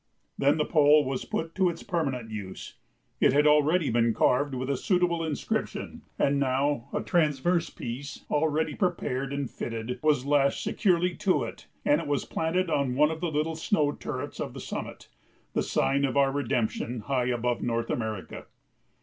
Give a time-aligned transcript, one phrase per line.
[0.35, 2.73] Then the pole was put to its permanent use.
[3.19, 8.73] It had already been carved with a suitable inscription, and now a transverse piece, already
[8.73, 13.21] prepared and fitted, was lashed securely to it and it was planted on one of
[13.21, 15.07] the little snow turrets of the summit
[15.53, 18.47] the sign of our redemption, high above North America.